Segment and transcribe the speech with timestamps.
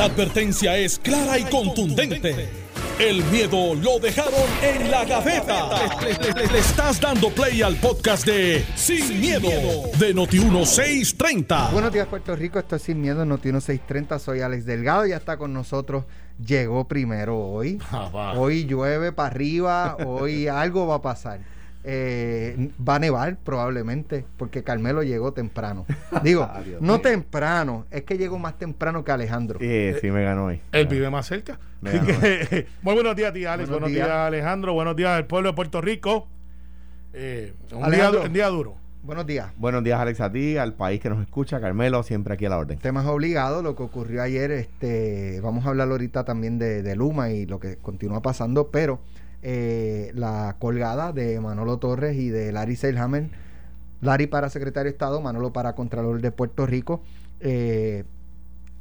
[0.00, 2.48] La advertencia es clara y contundente.
[2.98, 5.68] El miedo lo dejaron en la gaveta.
[6.00, 9.50] Le, estás dando play al podcast de Sin, miedo,
[9.98, 11.72] de Noti1630.
[11.72, 12.58] Buenos días, Puerto Rico.
[12.58, 14.18] Esto es Sin Miedo, Noti1630.
[14.20, 15.04] Soy Alex Delgado.
[15.04, 16.06] Ya está con nosotros.
[16.42, 17.78] Llegó primero hoy.
[17.92, 19.96] Ah, Hoy llueve para arriba.
[20.06, 21.40] Hoy algo va a pasar.
[21.82, 25.86] Eh, va a nevar probablemente porque Carmelo llegó temprano.
[26.22, 26.80] Digo, Adiós.
[26.82, 29.58] no temprano, es que llegó más temprano que Alejandro.
[29.58, 30.60] Sí, sí me ganó hoy.
[30.72, 31.58] Él vive más cerca.
[31.82, 33.70] Que, muy buenos días, tía Alex.
[33.70, 34.06] Buenos Buenos, días.
[34.06, 34.16] días.
[34.18, 34.74] Alejandro.
[34.74, 36.28] Buenos días al pueblo de Puerto Rico.
[37.14, 38.76] Eh, un, día, un duro.
[39.02, 39.50] Buenos días.
[39.56, 42.58] Buenos días, Alex, a ti, al país que nos escucha, Carmelo, siempre aquí a la
[42.58, 42.78] orden.
[42.78, 47.30] Temas obligados, lo que ocurrió ayer, este, vamos a hablar ahorita también de, de Luma
[47.30, 49.00] y lo que continúa pasando, pero
[49.42, 53.30] eh, la colgada de Manolo Torres y de Larry Seilhammer,
[54.00, 57.02] Larry para secretario de Estado, Manolo para Contralor de Puerto Rico,
[57.40, 58.04] eh,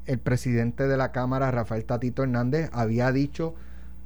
[0.05, 3.53] el presidente de la Cámara, Rafael Tatito Hernández, había dicho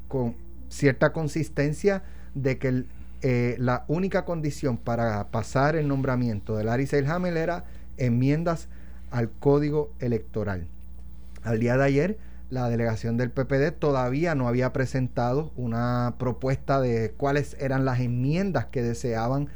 [0.08, 0.36] con
[0.69, 2.03] cierta consistencia
[2.36, 2.85] de que
[3.22, 7.63] eh, la única condición para pasar el nombramiento de Larry Seilhammer era
[7.97, 8.67] enmiendas
[9.11, 10.67] al código electoral.
[11.44, 12.17] Al día de ayer,
[12.54, 18.68] la delegación del PPD todavía no había presentado una propuesta de cuáles eran las enmiendas
[18.68, 19.50] que deseaban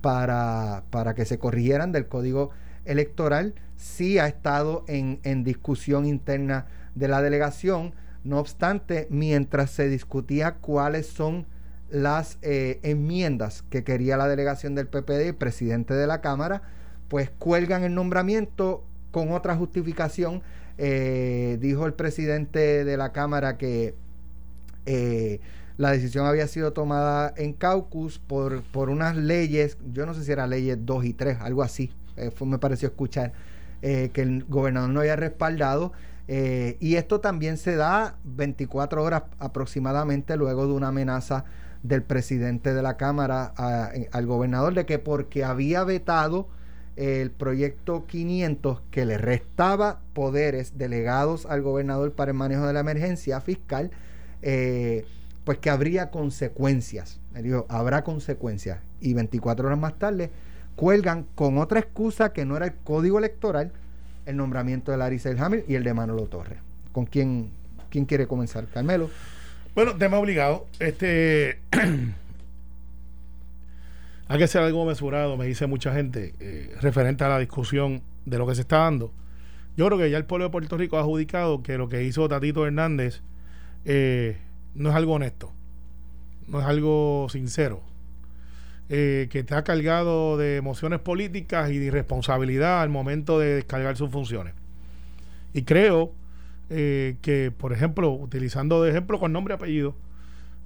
[0.00, 2.50] para, para que se corrigieran del código
[2.84, 3.54] electoral.
[3.76, 7.92] Sí ha estado en, en discusión interna de la delegación.
[8.22, 11.46] No obstante, mientras se discutía cuáles son
[11.90, 16.62] las eh, enmiendas que quería la delegación del PPD y presidente de la Cámara,
[17.08, 20.42] pues cuelgan el nombramiento con otra justificación.
[20.78, 23.94] Eh, dijo el presidente de la Cámara que
[24.86, 25.40] eh,
[25.76, 30.32] la decisión había sido tomada en caucus por, por unas leyes, yo no sé si
[30.32, 33.32] eran leyes 2 y 3, algo así, eh, me pareció escuchar,
[33.82, 35.92] eh, que el gobernador no había respaldado.
[36.26, 41.44] eh, y esto también se da 24 horas aproximadamente luego de una amenaza
[41.82, 43.52] del presidente de la Cámara
[44.10, 46.48] al gobernador de que porque había vetado
[46.96, 52.80] el proyecto 500 que le restaba poderes delegados al gobernador para el manejo de la
[52.80, 53.90] emergencia fiscal,
[54.42, 55.04] eh,
[55.44, 57.20] pues que habría consecuencias.
[57.34, 58.78] Él dijo, habrá consecuencias.
[59.00, 60.30] Y 24 horas más tarde
[60.76, 63.72] cuelgan con otra excusa que no era el código electoral,
[64.26, 66.58] el nombramiento de Larry Selhammer y el de Manolo Torres.
[66.92, 67.50] ¿Con quién,
[67.90, 68.66] quién quiere comenzar?
[68.68, 69.10] Carmelo.
[69.74, 70.66] Bueno, tema obligado.
[70.78, 71.58] Este.
[74.28, 78.38] hay que ser algo mesurado, me dice mucha gente, eh, referente a la discusión de
[78.38, 79.12] lo que se está dando.
[79.76, 82.28] Yo creo que ya el pueblo de Puerto Rico ha adjudicado que lo que hizo
[82.28, 83.22] Tatito Hernández
[83.84, 84.38] eh,
[84.74, 85.52] no es algo honesto,
[86.46, 87.82] no es algo sincero,
[88.88, 94.10] eh, que está cargado de emociones políticas y de irresponsabilidad al momento de descargar sus
[94.10, 94.54] funciones.
[95.52, 96.12] Y creo
[96.70, 99.96] eh, que, por ejemplo, utilizando de ejemplo con nombre y apellido,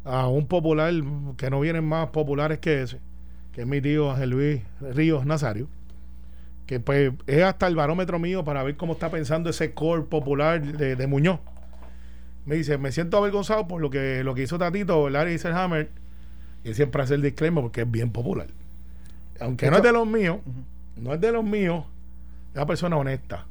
[0.04, 0.92] a un popular
[1.36, 2.98] que no vienen más populares que ese,
[3.58, 5.66] que es mi tío Ángel Luis Ríos Nazario,
[6.66, 10.62] que pues es hasta el barómetro mío para ver cómo está pensando ese core popular
[10.62, 11.40] de, de Muñoz.
[12.46, 15.90] Me dice, me siento avergonzado por lo que, lo que hizo Tatito, Larry Hammer,
[16.62, 18.46] y él siempre hace el disclaimer porque es bien popular.
[19.40, 20.38] Aunque no es de los míos,
[20.94, 21.84] no es de los míos,
[22.50, 23.44] es una persona honesta.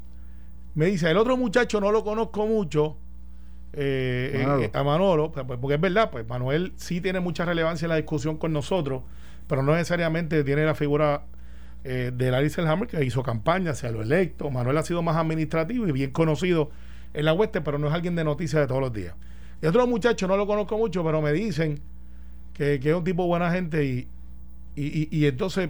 [0.74, 2.96] Me dice, el otro muchacho no lo conozco mucho,
[3.74, 4.64] eh, Manolo.
[4.64, 7.90] eh, a Manolo, pues, pues, porque es verdad, pues Manuel sí tiene mucha relevancia en
[7.90, 9.02] la discusión con nosotros,
[9.48, 11.24] pero no necesariamente tiene la figura
[11.84, 14.50] eh, de Larry Selhammer que hizo campaña, se lo electo.
[14.52, 16.70] Manuel ha sido más administrativo y bien conocido
[17.14, 19.16] en la hueste, pero no es alguien de noticias de todos los días.
[19.62, 21.80] Y otro muchacho no lo conozco mucho, pero me dicen
[22.54, 24.08] que, que es un tipo buena gente y,
[24.76, 25.70] y, y- y entonces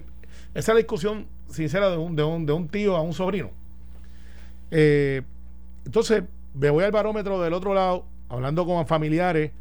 [0.53, 3.51] esa discusión sincera de un, de un, de un tío a un sobrino.
[4.71, 5.21] Eh,
[5.85, 6.23] entonces,
[6.53, 9.51] me voy al barómetro del otro lado, hablando con familiares,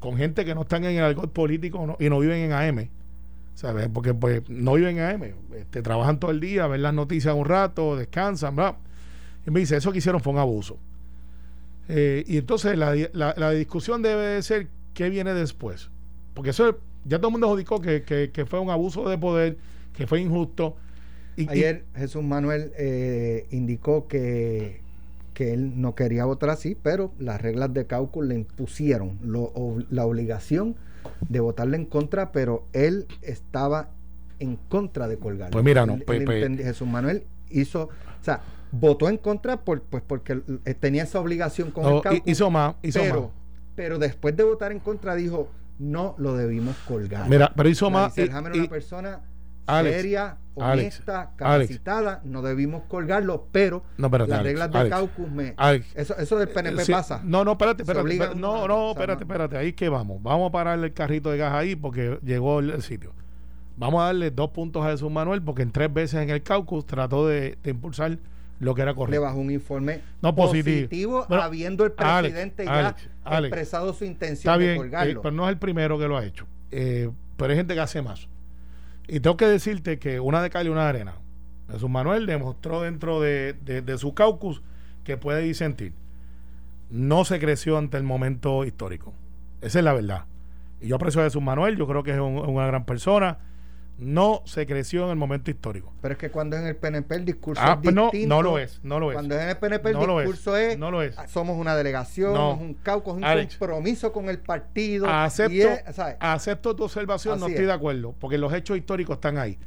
[0.00, 2.88] con gente que no están en el alcohol político y no viven en AM.
[3.54, 3.88] ¿Sabes?
[3.92, 5.22] Porque pues no viven en AM.
[5.56, 8.76] Este, trabajan todo el día, ven las noticias un rato, descansan, bla.
[9.46, 10.78] Y me dice, eso que hicieron fue un abuso.
[11.88, 15.90] Eh, y entonces la, la- la discusión debe de ser qué viene después.
[16.34, 19.56] Porque eso ya todo el mundo adjudicó que, que- que fue un abuso de poder,
[19.94, 20.76] que fue injusto.
[21.36, 24.80] Y- y- Ayer Jesús Manuel eh, indicó que,
[25.34, 29.52] que él no quería votar así, pero las reglas de cálculo le impusieron lo-
[29.90, 30.74] la obligación
[31.28, 33.88] de votarle en contra, pero él estaba
[34.38, 35.50] en contra de colgar.
[35.50, 38.40] Pues mira, no, Él- pues- él pues- Jesús Manuel hizo, o sea,
[38.72, 42.50] votó en contra por, pues porque eh, tenía esa obligación con no, el cálculo, hizo
[42.50, 43.30] más, hizo pero, más.
[43.76, 45.48] pero después de votar en contra dijo,
[45.78, 47.28] no lo debimos colgar.
[47.28, 48.14] Mira, pero hizo más.
[48.14, 49.20] Selhammer era y- una persona
[49.66, 51.32] Alex, seria, honesta, Alex.
[51.36, 52.20] capacitada.
[52.24, 54.94] No debimos colgarlo, pero No, espérate, las reglas del Alex.
[54.96, 55.54] caucus me.
[55.94, 57.20] Eso, eso del PNP Sí, pasa.
[57.24, 58.34] No, no, espérate, espérate.
[58.36, 59.56] No, no, espérate, espérate.
[59.56, 60.22] Ahí que vamos.
[60.22, 63.12] Vamos a pararle el carrito de gas ahí porque llegó el, sitio.
[63.76, 66.86] Vamos a darle dos puntos a Jesús Manuel porque en tres veces en el caucus
[66.86, 68.18] trató de, de impulsar
[68.60, 69.22] lo que era Le correcto.
[69.22, 71.26] bajó un informe No, positivo.
[71.28, 72.94] Bueno, habiendo el presidente ya
[73.40, 75.12] expresado su intención de bien, colgarlo.
[75.12, 76.46] eh, pero no es el primero que lo ha hecho.
[76.70, 78.28] Eh, pero hay gente que hace más.
[79.08, 81.14] Y tengo que decirte que una de cal y una de arena.
[81.70, 84.62] Jesús Manuel demostró dentro de, de- su caucus
[85.02, 85.92] que puede disentir.
[86.90, 89.12] No se creció ante el momento histórico.
[89.60, 90.24] Esa es la verdad.
[90.80, 93.38] Y yo aprecio a Jesús Manuel, yo creo que es un- una gran persona.
[93.96, 95.92] No se creció en el momento histórico.
[96.02, 98.34] Pero es que cuando es en el PNP el discurso Ah, es pues no, distinto.
[98.34, 99.14] no lo es, no lo es.
[99.14, 101.16] Cuando es en el PNP el No lo es, discurso es, no lo es.
[101.16, 102.54] ah, somos una delegación, No.
[102.54, 103.56] es un caucus, es un Alex.
[103.56, 105.08] compromiso con el partido.
[105.08, 105.62] Acepto, y
[106.18, 107.68] acepto tu observación, no estoy es.
[107.68, 109.58] de acuerdo, porque los hechos históricos están ahí.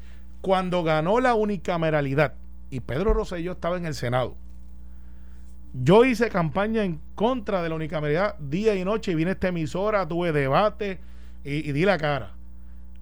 [0.42, 2.34] Cuando ganó la unicameralidad
[2.70, 4.36] y Pedro Rosselló estaba en el Senado,
[5.74, 9.50] yo hice campaña en contra de la unicameralidad día y noche y vine a esta
[9.50, 11.00] emisora, tuve debate
[11.44, 12.34] y, y di la cara.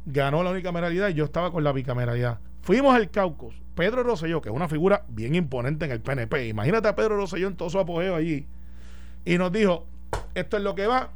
[0.06, 2.40] Ganó la unicameralidad y yo estaba con la bicameralidad.
[2.62, 3.56] Fuimos al caucus.
[3.75, 7.48] Pedro Rosselló, que es una figura bien imponente en el PNP, imagínate a Pedro Rosselló
[7.48, 8.48] en todo su apogeo allí,
[9.25, 9.86] y nos dijo,
[10.34, 11.10] esto es lo que va,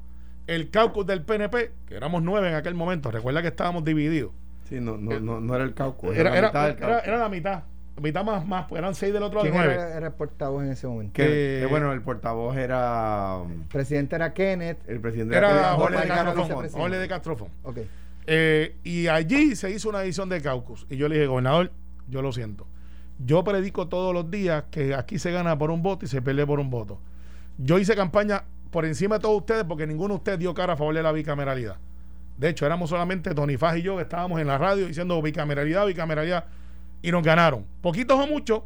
[0.45, 4.31] el caucus del PNP, que éramos nueve en aquel momento, recuerda que estábamos divididos,
[4.67, 6.15] Sí, no, no, no, no era el caucus.
[6.17, 7.07] era, la era, mitad del era- caucus.
[7.07, 7.63] era la mitad,
[8.01, 9.73] mitad más, más, pues eran seis del otro lado, ¿Quién nueve.
[9.81, 11.13] era, era el portavoz en ese momento?
[11.13, 14.79] Que, Eh, que bueno, el portavoz era El presidente era Kenneth.
[14.89, 16.69] el presidente Era era Jorge Jorge de Castrofón.
[16.69, 17.47] Jorge de Castrofón.
[17.63, 17.77] Ok.
[18.31, 20.85] Eh, y allí se hizo una edición de caucus.
[20.87, 21.71] Y yo le dije, gobernador,
[22.07, 22.67] yo lo siento.
[23.17, 26.45] Yo predico todos los días que aquí se gana por un voto y se pierde
[26.45, 27.01] por un voto.
[27.57, 30.77] Yo hice campaña por encima de todos ustedes porque ninguno de ustedes dio cara a
[30.77, 31.77] favor de la bicameralidad.
[32.37, 35.87] De hecho, éramos solamente Tony Faj y yo que estábamos en la radio diciendo bicameralidad,
[35.87, 36.45] bicameralidad.
[37.01, 37.65] Y nos ganaron.
[37.81, 38.61] Poquitos o muchos.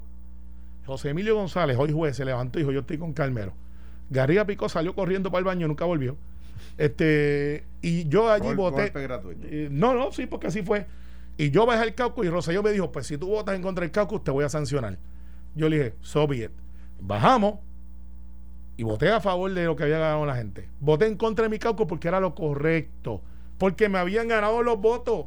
[0.86, 3.54] José Emilio González, hoy juez, se levantó y dijo, yo estoy con Carmelo.
[4.10, 6.18] Garriga Picó salió corriendo para el baño y nunca volvió.
[6.78, 8.92] Este, y yo allí Gol- voté.
[9.44, 10.86] Eh, no, no, sí, porque así fue.
[11.38, 13.82] Y yo bajé el caucus y Rosselló me dijo, pues si tú votas en contra
[13.82, 14.98] del caucus, te voy a sancionar.
[15.56, 16.52] Yo le dije, so be it.
[17.00, 17.56] Bajamos
[18.78, 20.68] y voté a favor de lo que había ganado la gente.
[20.80, 23.22] Voté en contra de mi caucus porque era lo correcto.
[23.58, 25.26] Porque me habían ganado los votos.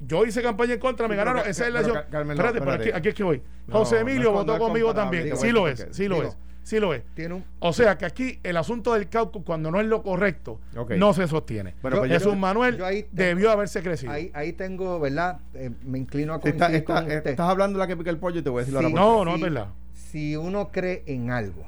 [0.00, 1.42] Yo hice campaña en contra, me Sí, ganaron.
[1.48, 3.42] Esa es la Espérate, pero aquí, es que voy.
[3.66, 5.36] No, José no Emilio es- votó conmigo también.
[5.36, 6.36] Sí lo es, sí lo es,
[6.66, 7.02] sí lo es.
[7.14, 10.58] Tiene un, O sea que aquí el asunto del caucus, cuando no es lo correcto,
[10.98, 11.74] no se sostiene.
[11.80, 14.10] Pero Yo- pues yo- Jesús Manuel yo ahí tengo- debió haberse crecido.
[14.12, 15.38] ahí, ahí tengo, ¿verdad?
[15.54, 17.26] Eh, me inclino a está- está- con usted.
[17.28, 18.84] estás hablando de la que pica el pollo y te voy a decir Sí.
[18.84, 19.66] ahora por No, no es Si- verdad.
[19.94, 21.64] Si uno cree en algo,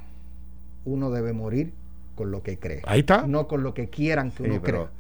[0.85, 1.73] uno debe morir
[2.15, 2.83] con lo que cree.
[2.87, 3.27] Ahí está.
[3.27, 4.91] No con lo que quieran que Sí, uno pero, crea.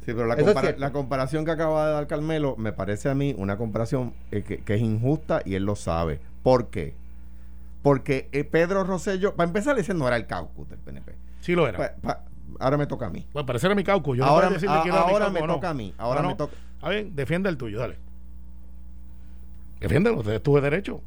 [0.00, 3.34] sí, pero la, compara- la comparación que acaba de dar Carmelo me parece a mí
[3.38, 6.20] una comparación eh, que, que es injusta y él lo sabe.
[6.42, 6.94] ¿Por qué?
[7.86, 11.14] Porque eh, Pedro Rosselló, para empezar, ese no era el caucus del PNP.
[11.38, 11.78] Sí lo era.
[11.78, 12.24] Pa- pa-
[12.58, 13.24] ahora me toca a mí.
[13.32, 14.18] Bueno, parece era mi caucus.
[14.18, 15.54] Yo no ahora decirle a- que era mi ahora caucus me no.
[15.54, 15.94] toca a mí.
[15.96, 16.36] Ahora No, me no.
[16.36, 16.56] toca.
[16.74, 17.96] Está bien, defiende el tuyo, dale.
[19.78, 21.00] Defiéndelo, usted tuve derecho.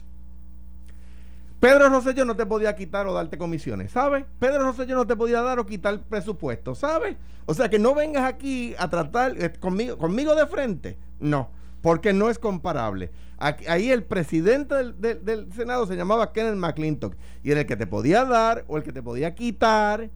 [1.60, 4.24] Pedro Rosselló no te podía quitar o darte comisiones, ¿sabes?
[4.40, 7.18] Pedro Rosselló no te podía dar o quitar presupuesto, ¿sabes?
[7.46, 10.98] O sea, que no vengas aquí a tratar eh, conmigo, conmigo de frente.
[11.20, 11.50] No,
[11.82, 13.12] porque no es comparable.
[13.38, 17.78] Ahí el presidente del, del- del Senado se llamaba Kenneth McClintock y era el que
[17.78, 20.10] te podía dar o el que te podía quitar eh,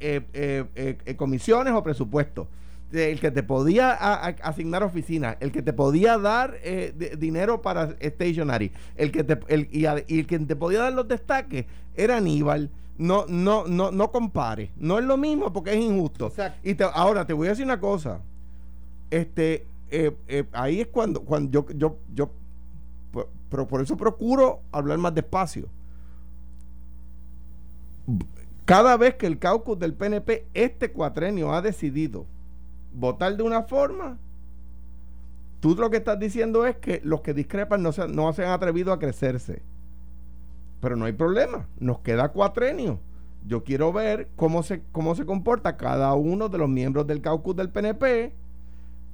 [0.00, 2.48] eh, eh, eh, eh, comisiones o presupuesto.
[2.92, 6.92] Eh, El que te podía a- a- asignar oficinas, el que te podía dar eh,
[6.96, 10.80] de- dinero para stationary, el que te, el, y, a- y el que te podía
[10.80, 11.64] dar los destaques
[11.96, 12.70] era Aníbal.
[12.98, 14.70] No, no, no, no compare.
[14.76, 16.26] No es lo mismo porque es injusto.
[16.28, 16.58] Exacto.
[16.68, 18.20] Y te- ahora te voy a decir una cosa.
[19.10, 22.30] Este, eh, eh, ahí es cuando, cuando yo, yo, yo,
[23.48, 25.68] pero por eso procuro hablar más despacio.
[28.64, 32.26] Cada vez que el caucus del PNP este cuatrenio ha decidido
[32.92, 34.18] votar de una forma,
[35.60, 38.92] tú lo que estás diciendo es que los que discrepan no se, no han atrevido
[38.92, 39.62] a crecerse.
[40.80, 42.98] Pero no hay problema, nos queda cuatrenio.
[43.46, 47.54] Yo quiero ver cómo se, cómo se comporta cada uno de los miembros del caucus
[47.54, 48.34] del PNP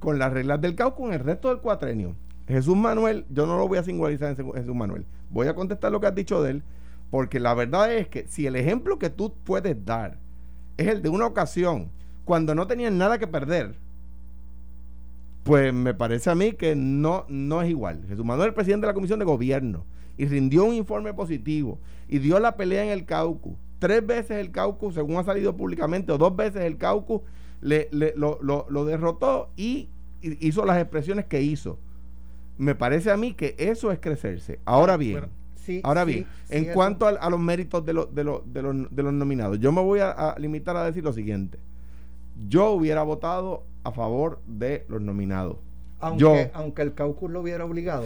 [0.03, 2.13] con las reglas del caucus en el resto del cuatrenio.
[2.45, 5.05] Jesús Manuel, yo no lo voy a singularizar en Jesús- Manuel.
[5.29, 6.63] Voy a contestar lo que has dicho de él,
[7.09, 10.17] porque la verdad es que si el ejemplo que tú puedes dar
[10.75, 11.89] es el de una ocasión
[12.25, 13.75] cuando no tenían nada que perder,
[15.43, 18.01] pues me parece a mí que no, no es igual.
[18.09, 19.85] Jesús Manuel, el presidente de la Comisión de Gobierno,
[20.17, 21.79] y rindió un informe positivo
[22.09, 23.53] y dio la pelea en el caucus.
[23.79, 27.21] Tres veces el caucus, según ha salido públicamente, o dos veces el caucus
[27.63, 29.89] le, le- lo, lo- lo derrotó y
[30.21, 31.77] hizo las expresiones que hizo.
[32.57, 34.59] Me parece a mí que eso es crecerse.
[34.65, 38.23] Ahora bien, Sí, ahora bien, sí, en cuanto a, a los méritos de, los de,
[38.23, 41.57] de, los, de los nominados, yo me voy a, a limitar a decir lo siguiente.
[42.49, 45.55] Yo hubiera votado a favor de los nominados.
[46.01, 48.05] aunque, yo- aunque el caucus lo hubiera obligado.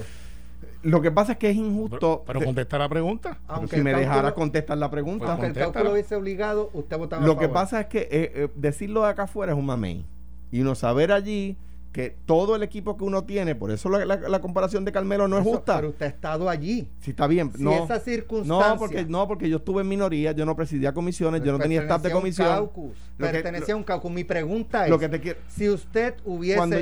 [0.83, 2.23] Lo que pasa es que es injusto.
[2.25, 3.39] Pero, pero contesta la pregunta.
[3.47, 5.31] Aunque si me cálculo- dejara contestar la pregunta.
[5.31, 7.53] Aunque el cálculo lo hubiese obligado, usted votaba a Lo que favor.
[7.53, 10.05] pasa es que eh, eh, decirlo de acá afuera es un mamey.
[10.51, 11.57] Y uno saber allí
[11.91, 15.27] que todo el equipo que uno tiene, por eso la, la- la comparación de Carmelo
[15.27, 15.77] no es justa.
[15.77, 16.87] Pero usted ha estado allí.
[16.99, 17.71] si está bien, Si no.
[17.83, 18.73] esa circunstancia.
[18.73, 21.81] No porque, no, porque yo estuve en minoría, yo no presidía comisiones, yo no tenía
[21.81, 22.91] staff de pertenecía a un comisión.
[22.93, 24.11] caucus, Lo que- pertenecía a un caucus.
[24.11, 25.39] Mi pregunta es: Lo que te quiero.
[25.49, 26.77] si usted hubiese Cuando-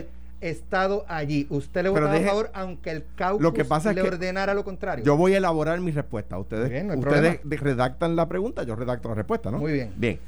[0.49, 3.95] estado allí, ¿usted le votaba deje- a favor aunque el caucus Lo que pasa es
[3.95, 5.03] le que ordenara lo contrario?
[5.05, 6.37] Yo voy a elaborar mi respuesta.
[6.37, 9.57] Ustedes, Bien, no hay ustedes redactan la pregunta, yo redacto la respuesta, ¿no?
[9.59, 9.93] Muy bien.
[9.97, 10.19] Bien.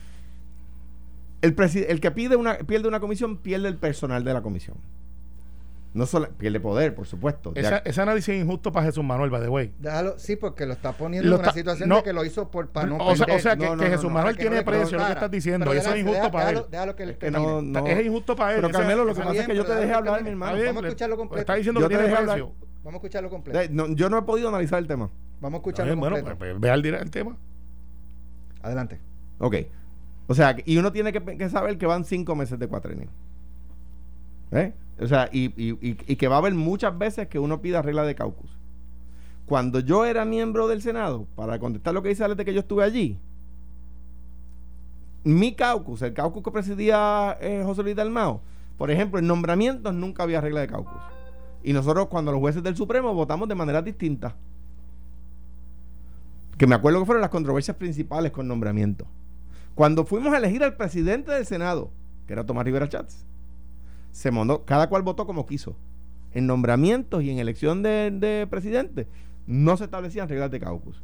[1.41, 1.55] El,
[1.87, 4.75] el que pide una, pierde una comisión pierde el personal de la comisión.
[5.93, 7.53] No solo pierde poder, por supuesto.
[7.55, 9.73] Esa- ese análisis es injusto para Jesús Manuel, by the way.
[9.79, 11.95] Déjalo, sí, porque lo está poniendo Lo en una está- situación no.
[11.97, 13.41] de que lo hizo por para no o, sea, o perder.
[13.41, 15.65] sea, que, No, no, que no, Jesús no, Manuel tiene precio, lo que estás diciendo.
[15.73, 16.71] Y eso es déjalo- injusto para déjalo- él.
[16.71, 17.45] déjalo que Es que termine.
[17.45, 17.87] no, no.
[17.87, 18.61] Es injusto para él.
[18.61, 20.57] Pero Carmelo, lo que pasa es que yo te dejé hablar, mi hermano.
[20.63, 21.39] Vamos a escucharlo completo.
[21.41, 22.51] Está diciendo Yo que te tiene precio.
[22.83, 23.59] Vamos a escucharlo completo.
[23.73, 25.09] No, yo no he podido analizar el tema.
[25.41, 26.37] Vamos a escucharlo bien, bueno, completo.
[26.39, 27.35] pues, ve al el tema.
[28.61, 28.99] Adelante.
[29.39, 29.55] Ok.
[30.27, 33.07] O sea, y uno tiene que, que saber que van cinco meses de cuatrenio.
[34.51, 34.73] ¿Eh?
[34.99, 38.03] O sea, y, y- y- que va a haber muchas veces que uno pida regla
[38.03, 38.49] de caucus.
[39.45, 42.59] Cuando yo era miembro del Senado, para contestar lo que dice Alex de que yo
[42.61, 43.17] estuve allí,
[45.23, 48.41] mi caucus, el caucus que presidía eh, José Luis Dalmao,
[48.77, 51.01] por ejemplo, en nombramientos nunca había regla de caucus.
[51.63, 54.35] Y nosotros, cuando los jueces del Supremo votamos de manera distinta.
[56.57, 59.07] Que me acuerdo que fueron las controversias principales con nombramientos.
[59.75, 61.91] Cuando fuimos a elegir al presidente del Senado,
[62.25, 63.25] que era Tomás Rivera Chats,
[64.11, 65.75] se mondó, cada cual votó como quiso.
[66.33, 69.07] En nombramientos y en elección de, de presidente
[69.47, 71.01] no se establecían reglas de caucus.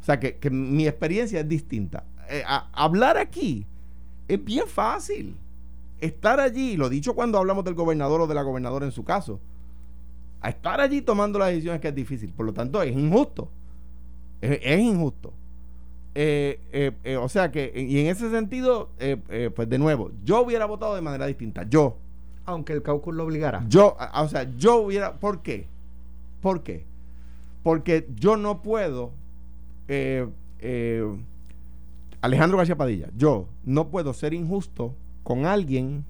[0.00, 2.04] O sea que, que mi experiencia es distinta.
[2.28, 3.66] Eh, hablar aquí
[4.28, 5.34] es bien fácil.
[6.00, 9.40] Estar allí, lo dicho cuando hablamos del gobernador o de la gobernadora en su caso,
[10.42, 12.30] a estar allí tomando las decisiones que es difícil.
[12.34, 13.48] Por lo tanto, es injusto.
[14.42, 15.32] Es, injusto.
[16.14, 16.60] Eh,
[17.02, 18.90] eh, o sea que, y en ese sentido,
[19.54, 21.62] pues de nuevo, yo hubiera votado de manera distinta.
[21.62, 21.96] Yo,
[22.46, 23.64] Aunque el caucus lo obligara.
[23.68, 25.66] yo, o sea, yo hubiera, ¿por qué?
[26.40, 26.84] ¿Por qué?
[27.62, 29.12] Porque yo no puedo,
[29.88, 30.28] eh,
[30.60, 31.16] eh,
[32.20, 36.04] Alejandro García Padilla, yo no puedo ser injusto con alguien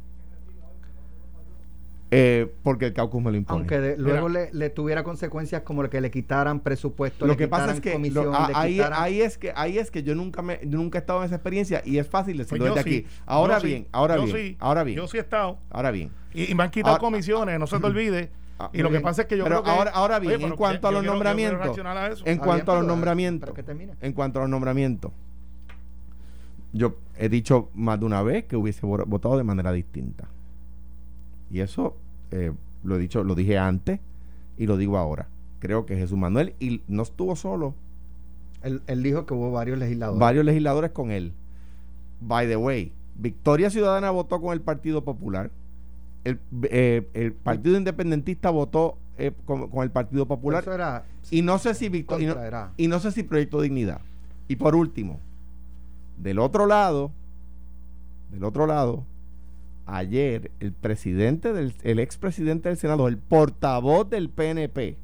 [2.16, 3.59] eh, porque el caucus me lo impone.
[3.59, 7.37] Aunque de- luego le, le tuviera consecuencias como el que le quitaran presupuesto, lo le
[7.37, 9.78] que pasa quitaran es que lo- comisión, a- le ahí, quitaran- ahí es que ahí
[9.78, 12.66] es que yo nunca me nunca he estado en esa experiencia y es fácil decirlo
[12.66, 13.09] Pues desde sí, aquí.
[13.26, 15.59] Ahora yo sí, bien, ahora yo bien, sí, ahora bien, Yo sí he estado.
[15.71, 16.11] ahora bien.
[16.33, 18.30] Y, y me han quitado Ah, comisiones, no se te olvide.
[18.61, 19.71] Ah, y lo que pasa es que yo Pero creo que.
[19.80, 21.76] ahora- ahora bien, en cuanto a los nombramientos.
[22.25, 23.50] En cuanto a los nombramientos,
[24.00, 25.11] en cuanto a los nombramientos,
[26.73, 30.28] yo he dicho más de una vez que hubiese vo- votado de manera distinta.
[31.50, 31.97] Y eso
[32.31, 32.52] eh,
[32.83, 34.00] lo he dicho, lo dije antes
[34.59, 35.28] y lo digo ahora.
[35.61, 37.75] Creo que Jesús Manuel y no estuvo solo,
[38.62, 40.21] Él, él dijo que hubo varios legisladores.
[40.21, 41.33] varios legisladores con él.
[42.21, 45.50] By the way, Victoria Ciudadana votó con el Partido Popular.
[46.25, 50.62] El, eh, el Partido Independentista votó eh, con, con el Partido Popular.
[50.62, 52.35] Eso era Y no sé si Victor- y no-
[52.76, 54.00] y no sé si Proyecto Dignidad.
[54.49, 55.21] Y por último,
[56.19, 57.11] del otro lado,
[58.31, 59.04] del otro lado,
[59.87, 64.97] ayer el presidente del, el expresidente del Senado, el portavoz del PNP,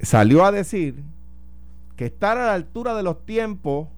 [0.00, 1.02] salió a decir
[1.96, 3.88] que estar a la altura de los tiempos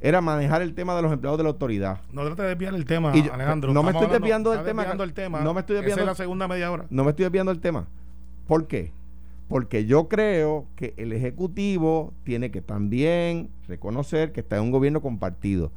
[0.00, 2.00] era manejar el tema de los empleados de la autoridad.
[2.12, 3.72] No trate de desviar el tema, yo- Alejandro.
[3.72, 5.40] no me estoy hablando- desviando del tema, desviando el tema.
[5.40, 6.86] no me estoy Esa desviando- es la segunda media hora.
[6.90, 7.86] No me estoy desviando del tema.
[8.46, 8.92] ¿Por qué?
[9.48, 15.00] Porque yo creo que el Ejecutivo tiene que también reconocer que está en un gobierno
[15.00, 15.70] compartido.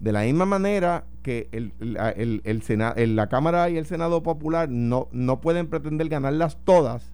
[0.00, 3.86] De la misma manera que el, la, el- el Sena- el- la Cámara y el
[3.86, 7.12] Senado Popular no, no pueden pretender ganarlas todas,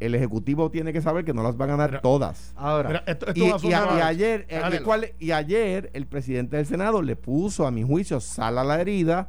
[0.00, 2.52] el Ejecutivo tiene que saber que no las va a ganar todas.
[2.56, 6.66] Ahora, Mira, esto, esto Y, a- ayer, eh, Alex, ¿cuál- y ayer el presidente del
[6.66, 9.28] Senado le puso, a mi juicio, sal a la herida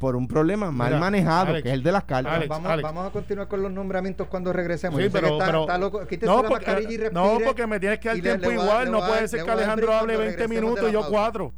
[0.00, 2.32] por un problema mal Mira, manejado, Alex, que es el de las cartas.
[2.32, 2.82] Alex, vamos, Alex.
[2.82, 4.98] vamos a continuar con los nombramientos cuando regresemos.
[5.00, 6.00] Sí, pero, está, pero- está loco.
[6.22, 7.10] No, la porque, y respire.
[7.12, 8.84] no, porque me tienes que dar tiempo le voy a- igual.
[8.86, 11.10] le No puede ser que Alejandro hable cuando 20 regresemos minutos y yo pausa.
[11.10, 11.52] 4.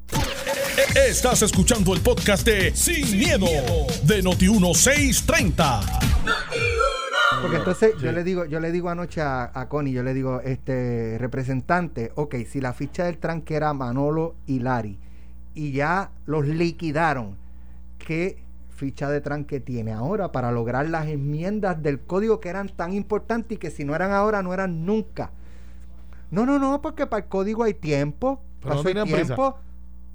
[1.09, 3.47] Estás escuchando el podcast de Sin, miedo,
[4.03, 5.81] de Noti1630.
[7.43, 10.41] Porque entonces yo le digo, yo le digo anoche a, a Connie, yo le digo,
[10.41, 14.99] este representante, ok, si la ficha del tranque era Manolo y Lari
[15.55, 17.37] y ya los liquidaron,
[18.05, 22.69] ¿qué ficha de Trump que tiene ahora para lograr las enmiendas del código que eran
[22.69, 25.31] tan importantes y que si no eran ahora no eran nunca.
[26.31, 28.41] No, no, no, porque para el código hay tiempo.
[28.61, 29.35] Pero no pasó el tenían prisa.
[29.35, 29.59] tiempo.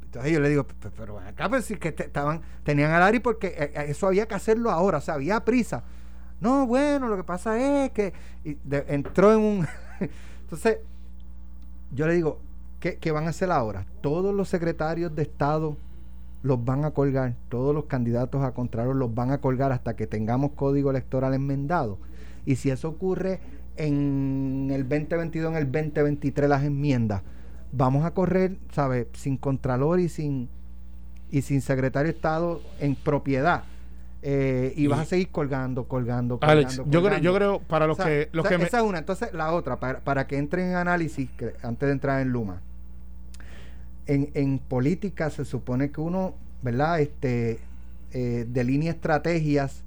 [0.03, 3.19] Entonces yo le digo, "Pero- pero acá pues sí que te- estaban, tenían a Larry
[3.19, 5.83] porque eh, eh, eso había que hacerlo ahora, o sea, había prisa.
[6.39, 8.13] No, bueno, lo que pasa es que
[8.43, 9.67] y de- entró en un...
[10.41, 10.79] Entonces,
[11.91, 12.39] yo le digo,
[12.79, 13.85] ¿qué, qué van a hacer ahora?
[14.01, 15.77] Todos los secretarios de Estado
[16.47, 20.07] los van a colgar, todos los candidatos a Contralor los van a colgar hasta que
[20.07, 21.97] tengamos código electoral enmendado.
[22.45, 23.39] Y si eso ocurre
[23.75, 27.21] en el 2022, en el 2023 las enmiendas,
[27.71, 29.07] vamos a correr, ¿sabes?
[29.13, 30.49] Sin Contralor y sin,
[31.29, 33.63] y sin secretario de Estado en propiedad.
[34.23, 36.59] Eh, y, Y- vas a seguir colgando, colgando, colgando.
[36.67, 38.67] Alex, yo creo, yo creo para los O sea, que los o sea, que me-
[38.67, 38.97] esa es una.
[38.97, 42.61] Entonces, la otra, para, para que entren en análisis, que antes de entrar en Luma.
[44.07, 47.01] En, en política se supone que uno, ¿verdad?
[47.01, 47.59] Este,
[48.13, 49.83] eh, delinea estrategias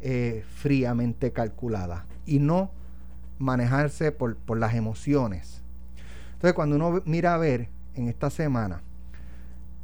[0.00, 2.70] eh, fríamente calculadas y no
[3.38, 5.60] manejarse por, por las emociones.
[6.34, 8.80] Entonces, cuando uno mira a ver en esta semana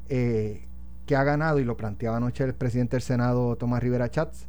[0.08, 0.62] eh,
[1.06, 4.46] que ha ganado, y lo planteaba anoche el presidente del Senado, Tomás Rivera Chats,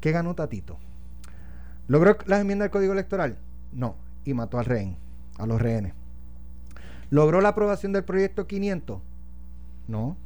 [0.00, 0.78] ¿qué ganó Tatito?
[1.88, 3.38] ¿Logró las enmiendas del Código Electoral?
[3.72, 4.96] No, y mató al rehén,
[5.38, 5.92] a los rehenes.
[7.10, 9.00] ¿Logró la aprobación del proyecto 500?
[9.88, 10.16] No.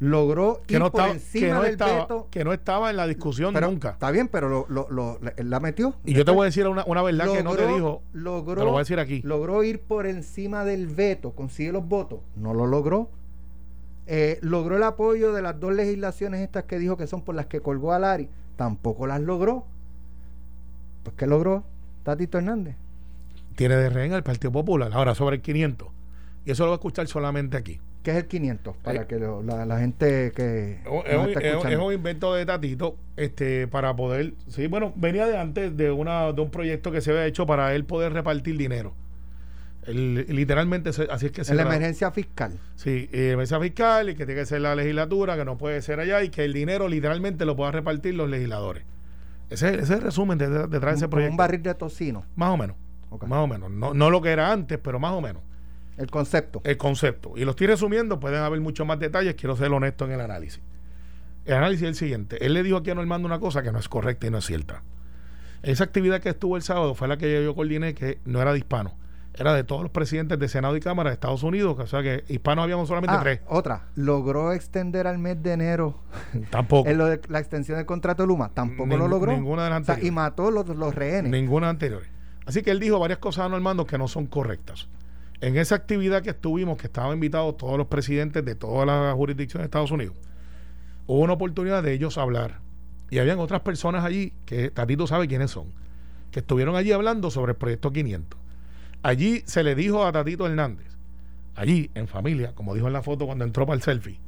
[0.00, 2.28] ¿Logró que ir no por estaba, encima que no del estaba, veto?
[2.30, 3.90] que no estaba en la discusión Pero nunca.
[3.90, 5.94] Está bien, pero lo, lo- lo- la- metió.
[6.04, 8.64] Y yo te voy a decir una, una verdad que no te dijo, Logró, te
[8.64, 9.22] lo voy a decir aquí.
[9.22, 13.10] logró ir por encima del veto, consigue los votos, no lo logró.
[14.06, 17.46] Eh, logró el apoyo de las dos legislaciones estas que dijo que son por las
[17.46, 19.66] que colgó a Lari, tampoco las logró.
[21.02, 21.64] Pues ¿qué logró
[22.04, 22.76] Tatito Hernández?
[23.56, 24.90] Tiene de rehén al Partido Popular.
[24.94, 25.88] Ahora, sobre el 500.
[26.48, 27.78] Y eso lo va a escuchar solamente aquí.
[28.02, 28.74] ¿Qué es el 500?
[28.78, 32.96] Para Eh, que lo- la, la gente que Es un- es un, invento de Tatito
[33.18, 34.32] este, para poder.
[34.46, 37.74] Sí, bueno, venía de antes de, una, de un proyecto que se había hecho para
[37.74, 38.94] él poder repartir dinero.
[39.86, 41.50] Él, literalmente, así es que se.
[41.52, 42.58] en la emergencia fiscal.
[42.76, 46.00] Sí, eh, mesa fiscal y que tiene que ser la legislatura, que no puede ser
[46.00, 48.84] allá y que el dinero literalmente lo puedan repartir los legisladores.
[49.50, 51.32] Ese, ese es el resumen de- de- detrás de ese proyecto.
[51.32, 52.24] Un barril de tocino.
[52.36, 52.76] Más o menos.
[53.26, 53.70] Más o menos.
[53.70, 55.42] No, no lo que era antes, pero más o menos.
[55.98, 56.60] El concepto.
[56.64, 57.32] El concepto.
[57.36, 60.60] Y lo estoy resumiendo, pueden haber muchos más detalles, quiero ser honesto en el análisis.
[61.44, 62.44] El análisis es el siguiente.
[62.44, 64.44] Él le dijo aquí a Normando una cosa que no es correcta y no es
[64.46, 64.82] cierta.
[65.62, 68.58] Esa actividad que estuvo el sábado fue la que yo coordiné, que no era de
[68.58, 68.92] hispanos.
[69.34, 71.76] Era de todos los presidentes de Senado y Cámara de Estados Unidos.
[71.78, 73.40] O sea que hispanos habíamos solamente Ah, tres.
[73.48, 73.86] otra.
[73.94, 76.00] Logró extender al mes de enero
[76.50, 76.88] Tampoco.
[76.88, 78.50] en lo de la extensión del contrato de Luma.
[78.52, 79.32] Tampoco lo logró.
[79.32, 80.14] ninguna de las O sea, y anteriores.
[80.14, 81.30] mató los, los rehenes.
[81.30, 82.02] Ninguna anterior.
[82.46, 84.88] Así que él dijo varias cosas a Normando que no son correctas.
[85.40, 89.62] En esa actividad que estuvimos, que estaban invitados todos los presidentes de todas las jurisdicciones
[89.62, 90.16] de Estados Unidos,
[91.06, 92.60] hubo una oportunidad de ellos hablar.
[93.10, 95.72] Y habían otras personas allí, que Tatito sabe quiénes son,
[96.32, 98.38] que estuvieron allí hablando sobre el proyecto 500.
[99.02, 100.88] Allí se le dijo a Tatito Hernández,
[101.54, 104.20] allí en familia, como dijo en la foto cuando entró para el selfie,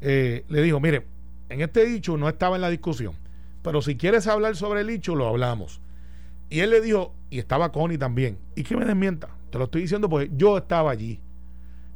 [0.00, 1.06] eh, le dijo, mire,
[1.48, 3.14] en este dicho no estaba en la discusión,
[3.62, 5.80] pero si quieres hablar sobre el dicho, lo hablamos.
[6.48, 9.82] Y él le dijo, y estaba Connie también, y que me desmienta, te lo estoy
[9.82, 11.20] diciendo porque yo estaba allí.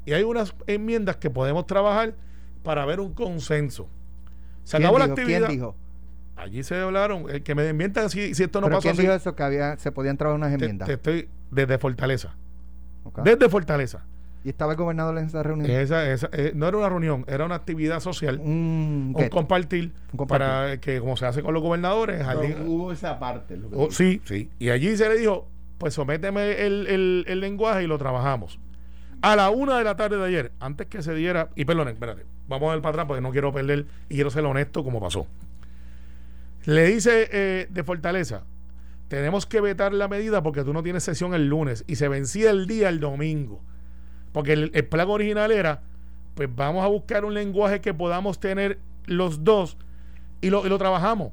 [0.07, 2.14] Y hay unas enmiendas que podemos trabajar
[2.62, 3.88] para ver un consenso.
[4.64, 5.47] Se ¿Quién acabó la actividad.
[5.47, 5.77] ¿Quién dijo?
[6.37, 9.03] Allí se hablaron, el que me desmientan si, si esto no ¿Pero pasó quién así.
[9.03, 9.35] dijo eso?
[9.37, 10.87] Que había, se podían trabajar unas enmiendas.
[10.88, 12.35] te estoy desde Fortaleza.
[13.23, 14.05] Desde Fortaleza.
[14.43, 15.71] Y estaba el gobernador en esa reunión.
[15.71, 18.40] Esa, esa, eh, no era una reunión, era una actividad social.
[18.40, 20.47] un compartir, Un compartir.
[20.47, 23.57] para que como se hace con los gobernadores Pero jardín- hubo esa parte.
[23.57, 24.51] lo que Oh, sí, sí.
[24.59, 25.47] Y allí se le dijo,
[25.79, 28.59] pues sométeme el, el- lenguaje y lo trabajamos.
[29.23, 32.25] A la una de la tarde de ayer, antes que se diera, y perdonen, espérate,
[32.47, 35.27] vamos a ver para atrás porque no quiero perder y quiero ser honesto como pasó.
[36.67, 38.45] Le dice eh, de Fortaleza,
[39.09, 42.51] tenemos que vetar la medida porque tú no tienes sesión el lunes y se vencía
[42.51, 43.63] el día el domingo.
[44.33, 45.83] Porque el, el plan original era,
[46.35, 49.77] pues vamos a buscar un lenguaje que podamos tener los dos
[50.41, 51.33] y lo, y lo trabajamos.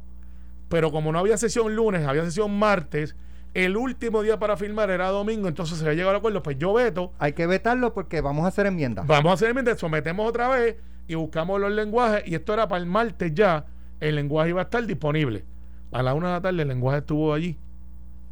[0.69, 3.15] Pero como no había sesión lunes, había sesión martes,
[3.53, 6.73] el último día para firmar era domingo, entonces se había llegado al acuerdo, pues yo
[6.73, 9.05] veto, Hay que vetarlo porque vamos a hacer enmiendas.
[9.07, 12.81] vamos a hacer enmiendas, sometemos otra vez y buscamos los lenguajes, y esto era para
[12.81, 13.65] el martes ya,
[13.99, 15.45] el lenguaje iba a estar disponible.
[15.91, 17.57] A la una de la tarde el lenguaje estuvo allí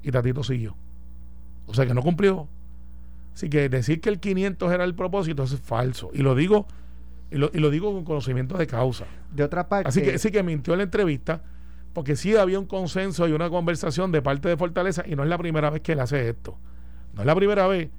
[0.02, 0.76] y Tatito siguió.
[1.66, 2.48] O sea que no cumplió.
[3.34, 6.10] Así que decir que el 500 era el propósito es falso.
[6.14, 6.68] Y lo digo
[7.32, 9.06] y lo, y lo digo con conocimiento de causa.
[9.34, 11.42] De otra parte, Así que sí que mintió en la entrevista,
[12.00, 15.28] porque sí había un consenso y una conversación de parte de Fortaleza, y no es
[15.28, 16.58] la primera vez que él hace esto.
[17.14, 17.90] No es la primera vez.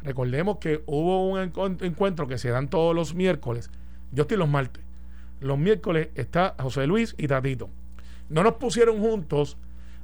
[0.00, 1.40] Recordemos que hubo un
[1.80, 3.68] encuentro que se dan todos los miércoles.
[4.12, 4.84] Yo estoy los martes.
[5.40, 7.68] los miércoles está José Luis y Tatito.
[8.28, 9.56] No nos pusieron juntos,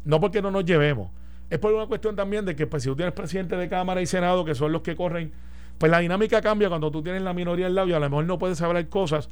[0.04, 1.12] no porque no nos llevemos,
[1.48, 4.06] es por una cuestión también de que pues, si tú tienes presidente de Cámara y
[4.06, 5.30] Senado, que son los que corren,
[5.78, 8.24] pues la dinámica cambia cuando tú tienes la minoría al lado y a lo mejor
[8.24, 9.28] no puedes hablar cosas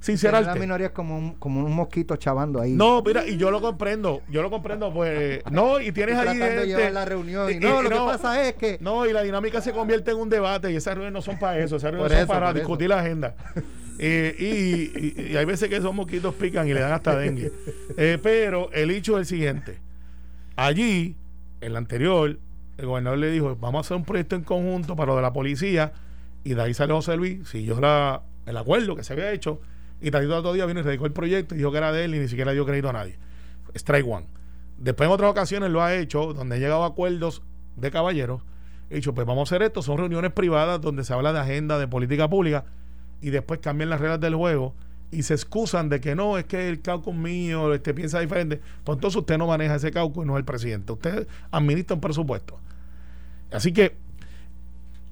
[0.00, 0.54] sinceramente.
[0.54, 2.72] La minoría es como un, como un mosquito chavando ahí.
[2.72, 6.62] No, mira, y yo lo comprendo, yo lo comprendo, pues, no, y tienes ahí tratando
[6.62, 7.50] de llevar la reunión.
[7.50, 8.78] Y, no, lo que pasa es que...
[8.80, 11.58] No, y la dinámica se convierte en un debate y esas reuniones no son para
[11.58, 13.34] eso, esas reuniones son para discutir la agenda.
[13.98, 17.52] y, y, hay veces que esos mosquitos pican y le dan hasta dengue.
[17.96, 19.78] Eh, pero el hecho es el siguiente.
[20.56, 21.16] Allí,
[21.60, 22.38] el anterior,
[22.78, 25.32] el gobernador le dijo, vamos a hacer un proyecto en conjunto para lo de la
[25.32, 25.92] policía
[26.44, 29.60] y de ahí salió José Luis, siguió la, el acuerdo que se había hecho
[30.00, 32.14] y Tatito otro día vino y radicó el proyecto y dijo que era de él
[32.14, 33.18] y ni siquiera dio crédito a nadie.
[33.74, 34.26] Strike one.
[34.78, 37.42] Después en otras ocasiones lo ha hecho, donde ha llegado a acuerdos
[37.76, 38.42] de caballeros.
[38.88, 39.82] He dicho, pues vamos a hacer esto.
[39.82, 42.64] Son reuniones privadas donde se habla de agenda, de política pública
[43.20, 44.74] y después cambian las reglas del juego
[45.10, 48.60] y se excusan de que no, es que el caucus mío este, piensa diferente.
[48.84, 50.92] Pues entonces usted no maneja ese caucus y no es el presidente.
[50.92, 52.58] Usted administra un presupuesto.
[53.52, 53.96] Así que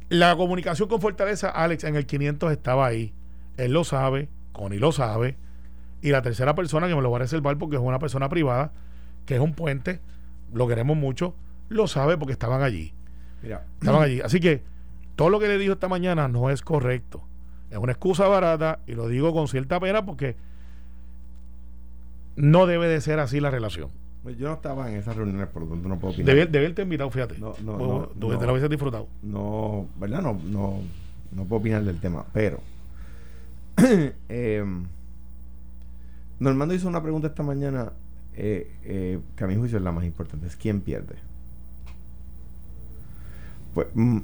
[0.08, 3.12] la comunicación con Fortaleza, Alex, en el 500 estaba ahí.
[3.56, 4.28] Él lo sabe.
[4.58, 5.36] Connie lo sabe.
[6.02, 8.72] Y la tercera persona que me lo va a reservar porque es una persona privada,
[9.24, 10.00] que es un puente,
[10.52, 11.34] lo queremos mucho,
[11.68, 12.92] lo sabe porque estaban allí.
[13.42, 13.64] Mira.
[13.80, 14.20] Estaban allí.
[14.20, 14.62] Así que
[15.16, 17.22] todo lo que le dijo esta mañana no es correcto.
[17.70, 20.36] Es una excusa barata y lo digo con cierta pena porque
[22.36, 23.90] no debe de ser así la relación.
[24.22, 26.34] Pues yo no estaba en esas reuniones, por lo tanto no puedo opinar.
[26.34, 27.38] Debe, debe haberte invitado, fíjate.
[27.38, 29.08] No, no, no, te lo hubiese disfrutado.
[29.22, 30.22] No, ¿verdad?
[30.22, 30.80] No, no,
[31.32, 32.60] no puedo opinar del tema, pero
[34.28, 34.64] eh,
[36.40, 37.92] Normando hizo una pregunta esta mañana
[38.34, 41.16] eh, eh, que a mi juicio es la más importante, es quién pierde.
[43.74, 44.18] Pues mm,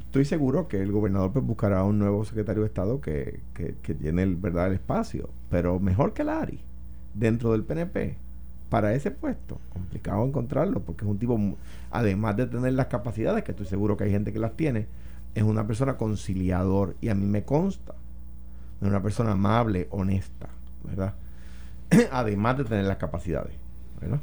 [0.00, 4.22] estoy seguro que el gobernador pues, buscará un nuevo secretario de Estado que, que, tiene
[4.22, 4.68] el, ¿verdad?
[4.68, 6.60] el espacio, pero mejor que Lari,
[7.14, 8.16] dentro del PNP,
[8.68, 9.58] para ese puesto.
[9.70, 11.38] Complicado encontrarlo, porque es un tipo,
[11.90, 14.86] además de tener las capacidades, que estoy seguro que hay gente que las tiene,
[15.34, 17.94] es una persona conciliador y a mí me consta
[18.80, 20.48] de una persona amable, honesta,
[20.84, 21.14] ¿verdad?
[22.12, 23.54] Además de tener las capacidades,
[24.00, 24.20] ¿verdad?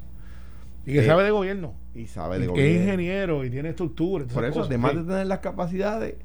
[0.86, 1.74] Y que sabe de gobierno.
[1.96, 2.72] Y sabe de y gobierno.
[2.72, 4.26] Que es ingeniero y tiene estructura.
[4.26, 6.15] Por eso, además de tener las capacidades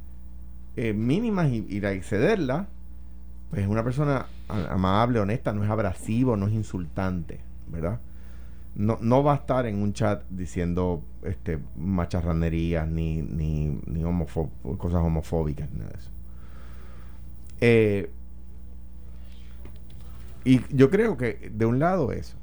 [0.76, 2.66] eh, mínimas y, y excederlas,
[3.50, 7.98] pues es una persona amable, honesta, no es abrasivo, no es insultante, ¿verdad?
[8.76, 14.02] No, no va a estar en un chat diciendo este macharranerías ni, ni, ni
[14.78, 16.10] cosas homofóbicas, ni nada de eso.
[17.60, 18.10] Eh,
[20.44, 22.36] y yo creo que de un lado eso,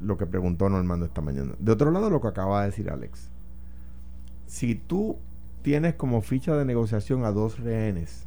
[0.00, 1.54] lo que preguntó Normando esta mañana.
[1.58, 3.28] De otro lado, lo que acaba de decir Alex.
[4.46, 5.18] Si tú
[5.62, 8.26] tienes como ficha de negociación a dos rehenes,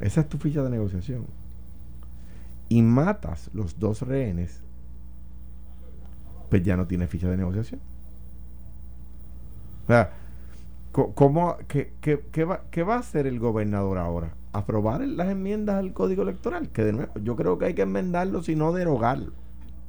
[0.00, 1.26] esa es tu ficha de negociación,
[2.68, 4.62] y matas los dos rehenes,
[6.48, 7.80] pues ya no tienes ficha de negociación.
[9.84, 10.12] O sea,
[10.92, 14.34] ¿cómo, qué, va, ¿Qué va a hacer el gobernador ahora?
[14.52, 18.42] Aprobar las enmiendas al código electoral, que de nuevo, yo creo que hay que enmendarlo,
[18.42, 19.32] si no derogarlo.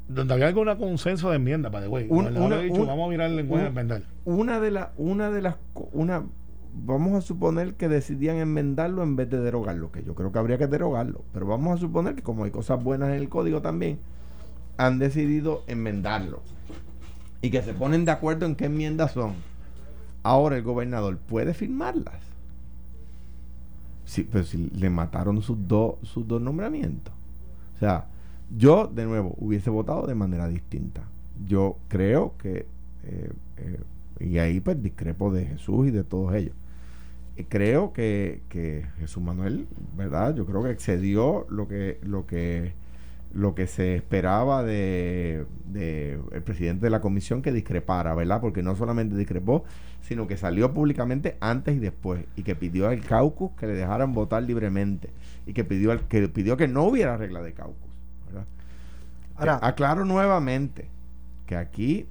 [0.08, 2.08] Donde había alguna consenso de enmienda, para de güey.
[2.10, 4.04] Una, dicho, vamos a mirar el lenguaje enmendar.
[4.26, 5.56] Una de las, una de las,
[5.94, 6.24] una,
[6.74, 10.58] vamos a suponer que decidían enmendarlo en vez de derogarlo, que yo creo que habría
[10.58, 14.00] que derogarlo, pero vamos a suponer que como hay cosas buenas en el código también,
[14.78, 16.42] han decidido enmendarlo
[17.42, 19.34] y que se ponen de acuerdo en qué enmiendas son.
[20.24, 22.31] Ahora el gobernador puede firmarlas
[24.12, 27.14] Sí, pero si le mataron sus dos, sus dos nombramientos.
[27.76, 28.08] O sea,
[28.58, 31.04] yo de nuevo hubiese votado de manera distinta.
[31.48, 32.66] Yo creo que,
[33.06, 33.80] eh, eh,
[34.20, 36.54] y ahí pues discrepo de Jesús y de todos ellos.
[37.38, 40.36] Eh, creo que, que Jesús Manuel, ¿verdad?
[40.36, 42.74] Yo creo que excedió lo que, lo que
[43.34, 48.42] lo que se esperaba de, el presidente de la comisión que discrepara, ¿verdad?
[48.42, 49.64] Porque no solamente discrepó,
[50.02, 54.14] sino que salió públicamente antes y después y que pidió al caucus que le dejaran
[54.14, 55.10] votar libremente
[55.46, 57.92] y que pidió al, que pidió que no hubiera regla de caucus,
[58.28, 58.46] ¿verdad?
[59.36, 60.88] Ahora, aclaro nuevamente
[61.46, 62.06] que aquí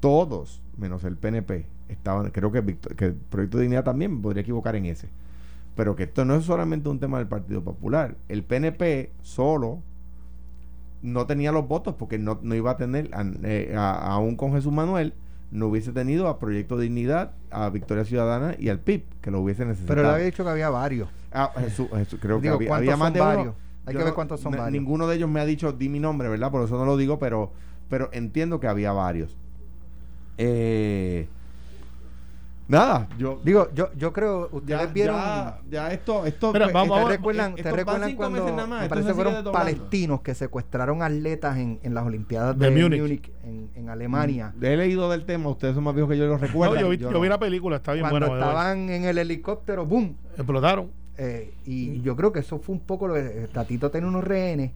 [0.00, 4.42] todos menos el PNP estaban, creo que, que el proyecto de dignidad también me podría
[4.42, 5.08] equivocar en ese,
[5.74, 9.80] pero que esto no es solamente un tema del Partido Popular, el PNP solo
[11.04, 13.10] no tenía los votos porque no, iba a tener,
[13.42, 15.12] eh, aún con Jesús Manuel,
[15.50, 19.66] no hubiese tenido a Proyecto Dignidad, a Victoria Ciudadana y al PIB, que lo hubiese
[19.66, 19.96] necesitado.
[19.96, 21.10] Pero le había dicho que había varios.
[21.30, 21.88] Ah, Jesús,
[22.20, 23.54] creo que había, más de varios.
[23.84, 24.72] Hay que ver cuántos son varios.
[24.72, 26.50] Ninguno de ellos me ha dicho, di mi nombre, ¿verdad?
[26.50, 27.52] Por eso no lo digo, pero,
[27.90, 29.36] pero entiendo que había varios.
[30.38, 31.28] Eh,
[32.68, 35.16] nada, yo Digo, yo, yo creo, ustedes ya, vieron.
[35.16, 38.68] ya, ya esto, esto pues, vamos, ¿Te recuerdan, estos te recuerdan cinco cuando meses nada
[38.68, 43.00] más, me parece fueron palestinos que secuestraron atletas en, en las Olimpiadas De de, Múnich.
[43.00, 44.54] Múnich, en, en Alemania?
[44.62, 46.74] he leído del tema, ustedes son más viejos que yo lo recuerdo.
[46.74, 47.20] No, yo, vi, yo yo no.
[47.20, 48.44] vi la película, está bien Cuando buena.
[48.44, 50.16] estaban en el helicóptero, ¡boom!
[50.36, 50.90] Explotaron.
[51.16, 54.72] Eh, y yo creo que eso fue un poco lo que Tatito tenía unos rehenes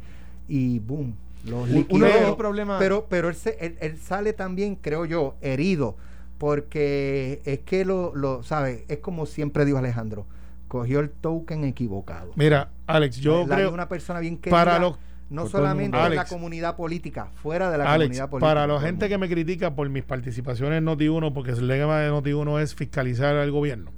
[0.47, 1.97] y boom, los liquidó.
[1.97, 5.97] uno de los problemas- Pero, pero él, se- él- él sale también, creo yo, herido,
[6.39, 8.85] porque es que lo, lo ¿sabes?
[8.89, 10.27] Es como siempre dijo Alejandro,
[10.69, 12.33] cogió el token equivocado.
[12.37, 13.73] Mira, Alex, yo La- creo.
[13.73, 14.97] una persona bien querida, para los
[15.31, 18.49] no el solamente en la comunidad política, fuera de la Alex, comunidad política.
[18.55, 22.11] para la gente que me critica por mis participaciones en Noti1, porque el lema de
[22.11, 23.93] Noti1 es fiscalizar al gobierno,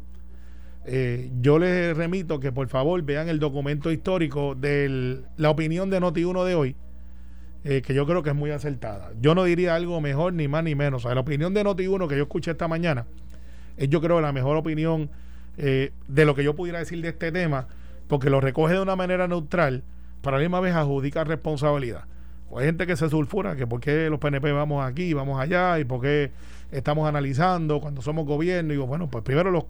[0.87, 6.00] eh, yo les remito que por favor vean el documento histórico de la opinión de
[6.00, 6.76] Noti1 de hoy,
[7.64, 9.12] eh, que yo creo que es muy acertada.
[9.20, 11.05] Yo no diría algo mejor ni más ni menos.
[11.05, 13.07] O sea, la opinión de Noti1 que yo escuché esta mañana
[13.77, 15.11] es yo creo la mejor opinión
[15.57, 17.66] eh, de lo que yo pudiera decir de este tema,
[18.09, 19.83] porque lo recoge de una manera neutral,
[20.23, 22.05] para la misma vez adjudica responsabilidad.
[22.49, 25.79] Pues hay gente que se sulfura que por qué los PNP vamos aquí, vamos allá,
[25.79, 26.33] y por qué
[26.73, 28.73] estamos analizando cuando somos gobierno.
[28.73, 29.64] Y digo, bueno, pues primero los,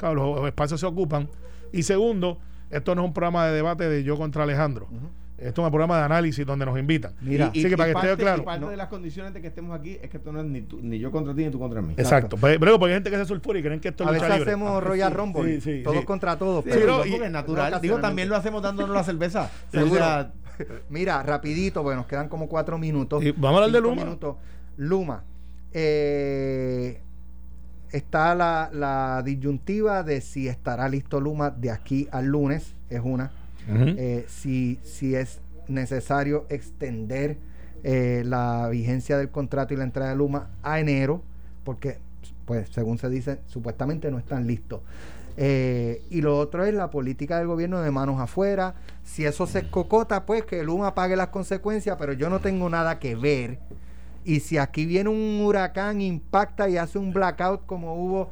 [0.46, 1.28] espacios se ocupan,
[1.72, 2.38] y segundo,
[2.70, 4.88] esto no es un programa de debate de yo contra Alejandro.
[5.40, 7.12] Esto es un programa de análisis donde nos invitan.
[7.22, 8.42] Mira, Así que para que parte, esté claro.
[8.42, 8.70] y parte No.
[8.70, 10.98] de las condiciones de que estemos aquí es que esto no es ni, tú- ni
[10.98, 11.94] yo contra ti ni tú contra mí.
[11.96, 12.36] Exacto.
[12.40, 14.28] Pero, pero porque hay gente que se sulfura y creen que esto es a veces
[14.28, 14.42] libre.
[14.50, 16.04] hacemos Ah, Royal sí, Rumble, sí, sí, todos sí.
[16.04, 16.62] contra todos.
[16.64, 17.80] Sí, pero- y- es natural.
[17.80, 19.50] Digo, también lo hacemos dándonos la cerveza.
[19.72, 20.32] Sea,
[20.90, 23.24] Mira, rapidito, porque nos quedan como cuatro minutos.
[23.24, 24.04] Y vamos a hablar de Luma.
[24.04, 24.36] minutos.
[24.76, 25.24] Luma.
[25.72, 27.00] eh,
[27.92, 33.30] está la, la disyuntiva de si estará listo Luma de aquí al lunes, es una.
[33.68, 37.38] Eh, si, si es necesario extender
[37.82, 41.22] eh, la vigencia del contrato y la entrada de Luma a enero,
[41.64, 41.98] porque,
[42.44, 44.80] pues, según se dice, supuestamente no están listos.
[45.36, 48.74] Eh, y lo otro es la política del gobierno de manos afuera.
[49.04, 52.98] Si eso se escocota, pues que Luma pague las consecuencias, pero yo no tengo nada
[52.98, 53.58] que ver.
[54.24, 58.30] Y si aquí viene un huracán, impacta y hace un blackout como hubo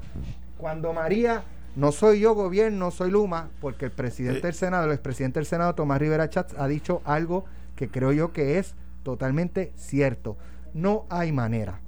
[0.58, 1.42] cuando María,
[1.78, 4.42] no soy yo gobierno, soy Luma, porque el presidente Eh.
[4.42, 7.44] del Senado, el expresidente del Senado, Tomás Rivera Chats, ha dicho algo
[7.76, 10.36] que creo yo que es totalmente cierto.
[10.74, 11.80] No hay manera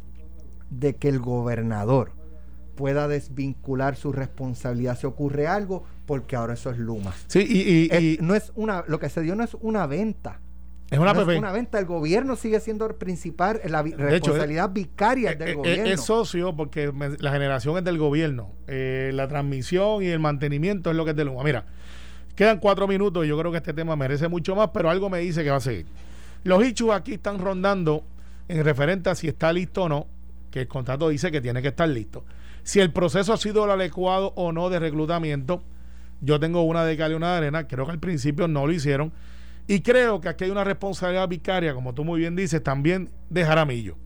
[0.70, 2.12] de que el gobernador
[2.76, 7.12] pueda desvincular su responsabilidad si ocurre algo, porque ahora eso es Luma.
[7.26, 9.87] Sí, y, y- Es- y no es una, lo que se dio no es una
[9.87, 10.40] venta.
[10.90, 11.33] Es una no PP.
[11.35, 11.79] es una venta.
[11.79, 15.85] El gobierno sigue siendo el principal, la hecho, responsabilidad vicaria Eh, del eh, gobierno.
[15.87, 18.50] Es socio porque me- la generación es del gobierno.
[18.66, 21.44] Eh, la transmisión y el mantenimiento es lo que es de Luma.
[21.44, 21.64] Mira,
[22.35, 25.18] quedan cuatro minutos y yo creo que este tema merece mucho más, pero algo me
[25.20, 25.87] dice que va a seguir.
[26.42, 28.03] Los hechos aquí están rondando
[28.48, 30.07] en referente a si está listo o no,
[30.50, 32.24] que el contrato dice que tiene que estar listo.
[32.62, 35.62] Si el proceso ha sido el adecuado o no de reclutamiento,
[36.20, 38.72] yo tengo una de cal y una de arena, creo que al principio no lo
[38.72, 39.12] hicieron.
[39.70, 43.44] Y creo que aquí hay una responsabilidad vicaria, como tú muy bien dices, también de
[43.44, 43.96] Jaramillo.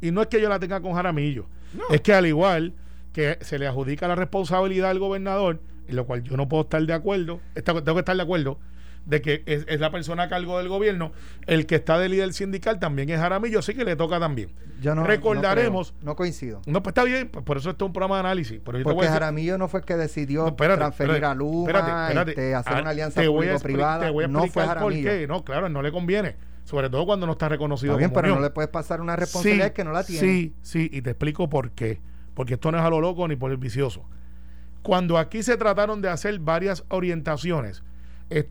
[0.00, 1.46] Y no es que yo la tenga con Jaramillo,
[1.88, 2.74] es que al igual
[3.12, 6.84] que se le adjudica la responsabilidad al gobernador, en lo cual yo no puedo estar
[6.84, 8.58] de acuerdo, tengo que estar de acuerdo,
[9.06, 11.12] de que es, es la persona a cargo del gobierno,
[11.46, 14.50] el que está de líder sindical también es Jaramillo, así que le toca también.
[14.80, 16.62] Yo no, Recordaremos- No, creo, no coincido.
[16.66, 18.60] No, pues está bien, pues por eso esto es un programa de análisis.
[18.64, 21.70] Pero Porque decir- Jaramillo no fue el que decidió No, espérate, transferir espérate, a Luma,
[21.70, 22.30] espérate, espérate.
[22.32, 24.04] este, hacer Ah, una alianza te voy a expli- público-privada.
[24.06, 25.10] Te voy a No fue explicar por Jaramillo.
[25.10, 25.26] qué.
[25.26, 26.36] No, claro, no le conviene.
[26.64, 29.16] Sobre todo cuando no está reconocido Está bien, como pero no le puedes pasar una
[29.16, 30.20] responsabilidad Sí, que no la tiene.
[30.26, 32.00] Sí, sí, y te explico por qué.
[32.34, 34.02] Porque esto no es a lo loco ni por el vicioso.
[34.82, 37.82] Cuando aquí se trataron de hacer varias orientaciones,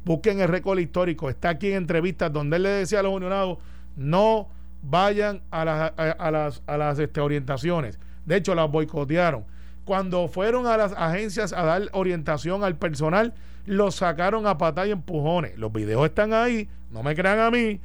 [0.06, 3.58] busquen el récord histórico, está aquí en entrevistas donde él le decía a los unionados,
[3.96, 4.50] no
[4.82, 8.00] vayan a las, a las, a las este, orientaciones.
[8.26, 9.46] De hecho, las boicotearon.
[9.86, 13.34] Cuando fueron a las agencias a dar orientación al personal,
[13.66, 15.58] los sacaron a patada y empujones.
[15.58, 17.82] Los videos están ahí, no me crean a mí.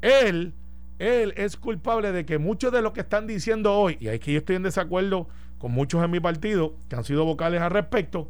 [0.00, 0.54] Él,
[0.98, 4.38] él es culpable de que muchos de lo que están diciendo hoy, y aquí yo
[4.38, 8.28] estoy en desacuerdo con muchos en mi partido que han sido vocales al respecto,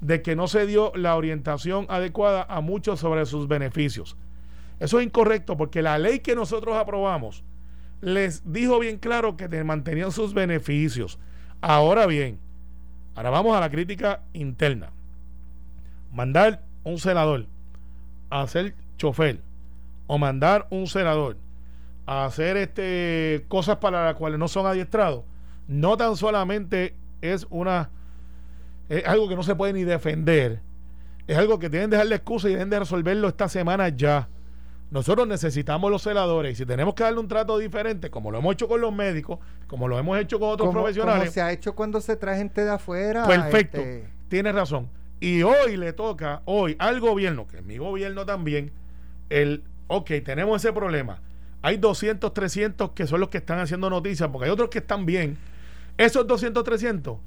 [0.00, 4.16] de que no se dio la orientación adecuada a muchos sobre sus beneficios.
[4.78, 7.42] Eso es incorrecto porque la ley que nosotros aprobamos
[8.00, 11.18] les dijo bien claro que te mantenían sus beneficios.
[11.60, 12.38] Ahora bien,
[13.16, 14.90] ahora vamos a la crítica interna.
[16.12, 17.46] Mandar un senador
[18.30, 19.40] a ser chofer
[20.06, 21.36] o mandar un senador
[22.06, 25.24] a hacer este cosas para las cuales no son adiestrados,
[25.66, 27.90] no tan solamente es una
[28.88, 30.60] es algo que no se puede ni defender,
[31.26, 34.28] es algo que tienen que dejarle excusa y deben de resolverlo esta semana ya.
[34.90, 38.54] nosotros necesitamos los celadores y si tenemos que darle un trato diferente, como lo hemos
[38.54, 41.52] hecho con los médicos, como lo hemos hecho con otros Como- profesionales, como se ha
[41.52, 43.26] hecho cuando se trae gente de afuera.
[43.26, 44.88] perfecto, este, tienes razón.
[45.20, 48.72] Y hoy le toca, hoy al gobierno, que es mi gobierno también,
[49.28, 51.20] el, ok, tenemos ese problema.
[51.60, 55.04] Hay 200, 300 que son los que están haciendo noticias, porque hay otros que están
[55.04, 55.36] bien.
[55.98, 57.18] Esos 200, 300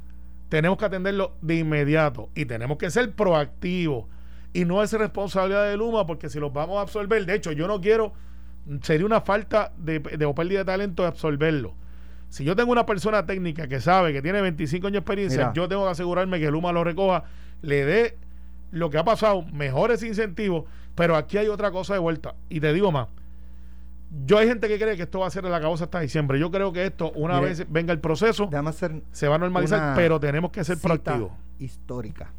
[0.51, 4.07] tenemos que atenderlos de inmediato y tenemos que ser proactivos.
[4.51, 7.69] Y no es responsabilidad de Luma, porque si los vamos a absorber, de hecho, yo
[7.69, 8.11] no quiero,
[8.81, 11.73] sería una falta de, de o pérdida de talento de absorberlo.
[12.27, 15.53] Si yo tengo una persona técnica que sabe que tiene 25 años de experiencia, Mira.
[15.53, 17.23] yo tengo que asegurarme que Luma lo recoja,
[17.61, 18.17] le dé
[18.71, 22.35] lo que ha pasado, mejores incentivos, pero aquí hay otra cosa de vuelta.
[22.49, 23.07] Y te digo más,
[24.25, 26.37] yo hay gente que cree que esto va a ser la causa hasta diciembre.
[26.37, 28.49] Yo creo que esto, una Mire, vez venga el proceso,
[29.11, 31.31] se va a normalizar, pero tenemos que ser proactivos.
[31.59, 32.29] histórica.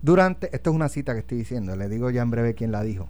[0.00, 2.82] Durante, esto es una cita que estoy diciendo, le digo ya en breve quién la
[2.82, 3.08] dijo.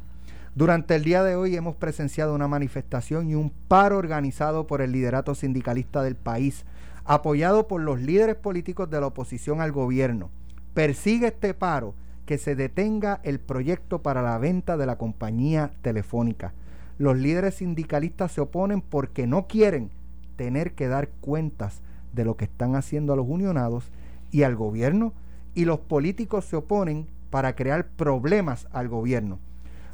[0.54, 4.92] Durante el día de hoy hemos presenciado una manifestación y un paro organizado por el
[4.92, 6.66] liderato sindicalista del país,
[7.06, 10.28] apoyado por los líderes políticos de la oposición al gobierno.
[10.74, 11.94] Persigue este paro
[12.26, 16.52] que se detenga el proyecto para la venta de la compañía telefónica.
[16.98, 19.90] Los líderes sindicalistas se oponen porque no quieren
[20.36, 21.80] tener que dar cuentas
[22.12, 23.90] de lo que están haciendo a los unionados
[24.30, 25.12] y al gobierno
[25.54, 29.38] y los políticos se oponen para crear problemas al gobierno.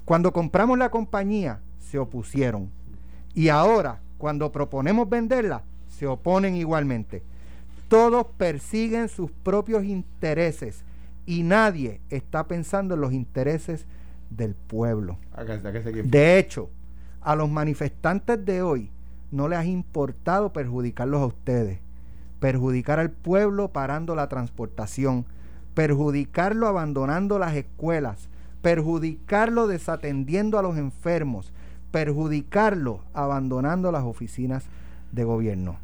[0.05, 2.71] Cuando compramos la compañía se opusieron
[3.35, 7.23] y ahora cuando proponemos venderla se oponen igualmente.
[7.89, 10.83] Todos persiguen sus propios intereses
[11.27, 13.87] y nadie está pensando en los intereses
[14.31, 15.19] del pueblo.
[16.05, 16.71] De hecho,
[17.21, 18.91] a los manifestantes de hoy
[19.31, 21.81] no les ha importado perjudicarlos a ustedes,
[22.41, 25.27] perjudicar al pueblo parando la transportación,
[25.75, 28.29] perjudicarlo abandonando las escuelas,
[28.63, 31.53] perjudicarlo desatendiendo a los enfermos,
[31.91, 34.65] perjudicarlo abandonando las oficinas
[35.13, 35.77] de gobierno.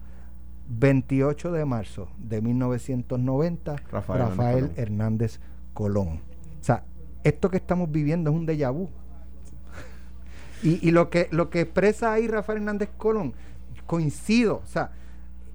[0.69, 5.41] 28 de marzo de 1990, Rafael Rafael, Hernández Hernández
[5.75, 6.21] Colón.
[6.61, 6.85] O sea,
[7.23, 8.89] esto que estamos viviendo es un déjà vu.
[10.65, 13.35] Y, y lo que lo que expresa ahí Rafael Hernández Colón,
[13.87, 14.91] coincido, o sea,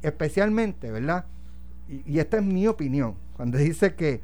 [0.02, 1.26] especialmente, ¿verdad?
[1.89, 4.22] Y, esta es mi opinión, cuando dice que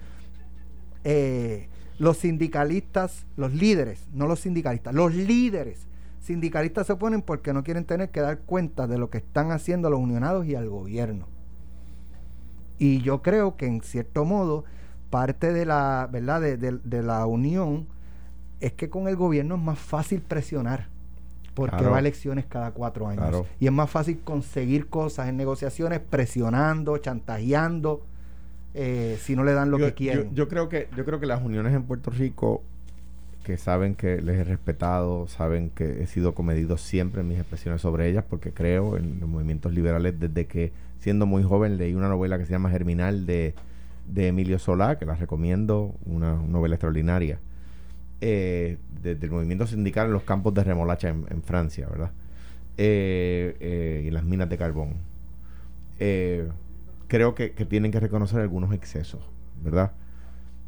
[1.03, 1.67] eh,
[1.97, 5.87] los sindicalistas, los líderes, no los sindicalistas, los líderes
[6.19, 9.89] sindicalistas se oponen porque no quieren tener que dar cuenta de lo que están haciendo
[9.89, 11.27] los unionados y al gobierno.
[12.77, 14.65] Y yo creo que en cierto modo
[15.09, 17.87] parte de la verdad de- de la unión
[18.59, 20.87] es que con el gobierno es más fácil presionar
[21.53, 21.91] porque Claro.
[21.91, 23.45] va a elecciones cada cuatro años Claro.
[23.59, 28.05] y es más fácil conseguir cosas en negociaciones presionando, chantajeando
[28.73, 30.29] eh, si no le dan lo yo, que quieren.
[30.29, 32.61] yo- yo creo que yo creo que las uniones en Puerto Rico
[33.43, 37.79] que saben que les he respetado, saben que he sido comedido siempre en mis expresiones
[37.81, 42.09] sobre ellas porque creo en los movimientos liberales desde que siendo muy joven leí una
[42.09, 43.53] novela que se llama Germinal de,
[44.11, 47.39] de Emilio Solá, que la recomiendo, una novela extraordinaria,
[48.21, 52.11] eh, desde el movimiento sindical en los campos de remolacha en, Francia, ¿verdad?
[52.77, 54.95] Eh, eh, y las minas de carbón.
[55.99, 56.49] Eh,
[57.07, 59.21] creo que, que tienen que reconocer algunos excesos,
[59.63, 59.91] ¿verdad?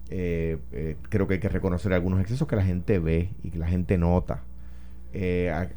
[0.10, 3.98] Creo que hay que reconocer algunos excesos que la gente ve y que la gente
[3.98, 4.44] nota.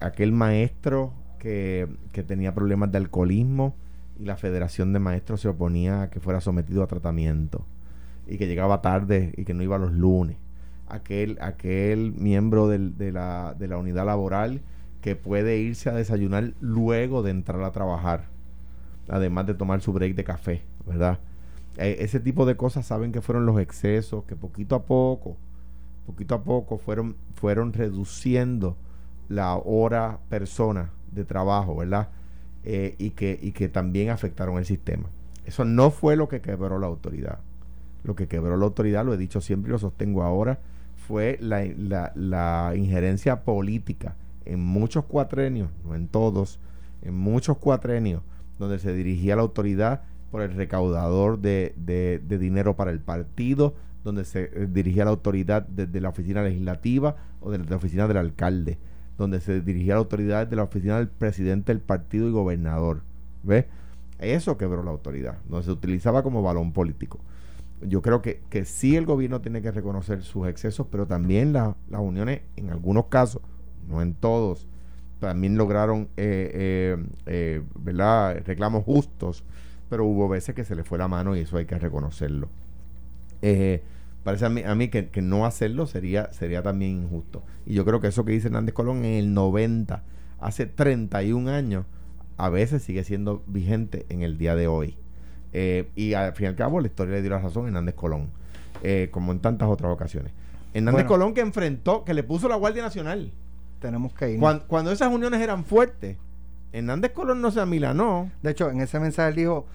[0.01, 3.75] Aquel maestro que, que tenía problemas de alcoholismo
[4.21, 7.65] y la Federación de Maestros se oponía a que fuera sometido a tratamiento
[8.29, 10.37] y que llegaba tarde y que no iba los lunes.
[10.91, 14.61] Aquel, aquel miembro de, la, de la unidad laboral
[15.01, 18.25] que puede irse a desayunar luego de entrar a trabajar,
[19.09, 21.19] además de tomar su break de café, ¿verdad?
[21.79, 25.37] Eh, ese tipo de cosas saben que fueron los excesos, que poquito a poco,
[26.07, 28.77] poquito a poco fueron, fueron reduciendo
[29.29, 32.09] la hora persona de trabajo, ¿verdad?
[32.65, 35.09] Eh, y, que, y que también afectaron el sistema.
[35.47, 37.39] Eso no fue lo que quebró la autoridad.
[38.05, 40.59] Lo que quebró la autoridad, lo he dicho siempre y lo sostengo ahora,
[41.11, 46.61] fue la, la- la injerencia política en muchos cuatrenios, no en todos,
[47.03, 48.23] en muchos cuatrenios,
[48.61, 53.75] donde se dirigía la autoridad por el recaudador de, de- de dinero para el partido,
[54.05, 58.17] donde se eh, dirigía la autoridad desde la oficina legislativa o desde la oficina del
[58.19, 58.79] alcalde,
[59.19, 63.03] donde se dirigía la autoridad desde la oficina del presidente del partido y gobernador.
[63.43, 63.65] ¿Ves?
[64.21, 67.19] Eso quebró la autoridad, donde se utilizaba como balón político.
[67.83, 71.77] Yo creo que, que sí el gobierno tiene que reconocer sus excesos, pero también la-
[71.89, 73.43] las uniones, en algunos casos,
[73.89, 74.69] no en todos,
[75.19, 76.51] también lograron eh,
[76.97, 78.43] eh, eh, ¿verdad?
[78.47, 79.45] reclamos justos,
[79.89, 82.49] pero hubo veces que se le fue la mano y eso hay que reconocerlo.
[83.43, 83.83] Eh,
[84.25, 87.43] parece a mí, a mí que, que, no hacerlo sería, sería también injusto.
[87.67, 90.03] Y yo creo que eso que dice Hernández Colón en el 90,
[90.41, 91.87] hace 31 años,
[92.37, 94.97] a veces sigue siendo vigente en el día de hoy.
[95.53, 97.95] Eh, y al fin y al cabo, la historia le dio la razón a Hernández
[97.95, 98.31] Colón,
[98.83, 100.33] eh, como en tantas otras ocasiones.
[100.73, 103.33] Hernández Colón que enfrentó, que le puso la Guardia Nacional.
[103.81, 104.41] Tenemos que ir.
[104.41, 106.17] Cuando, cuando esas uniones eran fuertes,
[106.73, 108.31] Hernández Colón no se amilanó.
[108.43, 109.67] De hecho, en ese mensaje dijo,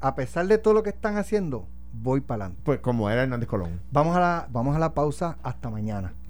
[0.00, 2.62] a pesar de todo lo que están haciendo, voy para adelante.
[2.64, 3.80] Pues como era Hernández Colón.
[3.90, 6.12] Vamos a la, vamos a la pausa hasta mañana.